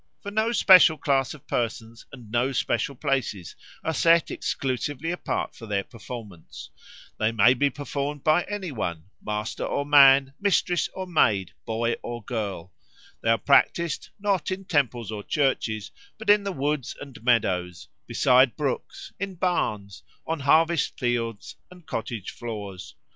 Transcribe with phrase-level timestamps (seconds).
[0.23, 5.67] For no special class of persons and no special places are set exclusively apart for
[5.67, 6.71] their performance;
[7.19, 12.23] they may be performed by any one, master or man, mistress or maid, boy or
[12.25, 12.73] girl;
[13.21, 18.55] they are practised, not in temples or churches, but in the woods and meadows, beside
[18.55, 22.95] brooks, in barns, on harvest fields and cottage floors.